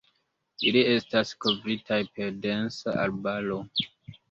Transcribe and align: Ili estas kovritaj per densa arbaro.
Ili 0.69 0.81
estas 0.93 1.33
kovritaj 1.45 1.99
per 2.17 2.33
densa 2.47 2.99
arbaro. 3.05 3.63